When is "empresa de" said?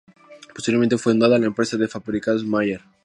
1.35-1.83